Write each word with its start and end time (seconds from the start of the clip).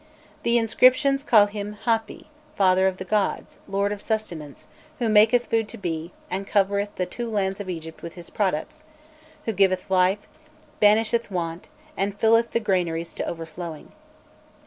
The 0.41 0.57
inscriptions 0.57 1.21
call 1.21 1.45
him, 1.45 1.77
"Hâpi, 1.85 2.25
father 2.55 2.87
of 2.87 2.97
the 2.97 3.05
gods, 3.05 3.59
lord 3.67 3.91
of 3.91 4.01
sustenance, 4.01 4.67
who 4.97 5.07
maketh 5.07 5.45
food 5.45 5.67
to 5.69 5.77
be, 5.77 6.11
and 6.27 6.47
covereth 6.47 6.95
the 6.95 7.05
two 7.05 7.29
lands 7.29 7.59
of 7.59 7.69
Egypt 7.69 8.01
with 8.01 8.15
his 8.15 8.31
products; 8.31 8.83
who 9.45 9.53
giveth 9.53 9.91
life, 9.91 10.27
banisheth 10.79 11.29
want, 11.29 11.67
and 11.95 12.19
filleth 12.19 12.49
the 12.49 12.59
granaries 12.59 13.13
to 13.13 13.25
overflowing." 13.27 13.91